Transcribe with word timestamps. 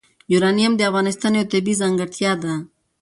یورانیم 0.33 0.73
د 0.77 0.81
افغانستان 0.89 1.31
یوه 1.35 1.49
طبیعي 1.53 1.79
ځانګړتیا 1.81 2.31
ده. 2.43 2.53